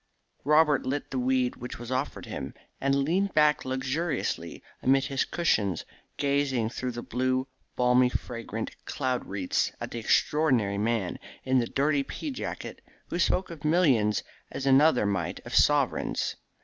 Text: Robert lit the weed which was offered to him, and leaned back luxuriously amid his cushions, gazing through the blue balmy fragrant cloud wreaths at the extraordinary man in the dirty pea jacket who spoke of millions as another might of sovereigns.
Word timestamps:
Robert 0.43 0.83
lit 0.83 1.11
the 1.11 1.19
weed 1.19 1.57
which 1.57 1.77
was 1.77 1.91
offered 1.91 2.23
to 2.23 2.31
him, 2.31 2.55
and 2.79 3.03
leaned 3.03 3.35
back 3.35 3.63
luxuriously 3.63 4.63
amid 4.81 5.05
his 5.05 5.25
cushions, 5.25 5.85
gazing 6.17 6.71
through 6.71 6.89
the 6.93 7.03
blue 7.03 7.47
balmy 7.75 8.09
fragrant 8.09 8.71
cloud 8.85 9.23
wreaths 9.27 9.71
at 9.79 9.91
the 9.91 9.99
extraordinary 9.99 10.79
man 10.79 11.19
in 11.43 11.59
the 11.59 11.67
dirty 11.67 12.01
pea 12.01 12.31
jacket 12.31 12.81
who 13.09 13.19
spoke 13.19 13.51
of 13.51 13.63
millions 13.63 14.23
as 14.49 14.65
another 14.65 15.05
might 15.05 15.39
of 15.45 15.53
sovereigns. 15.53 16.35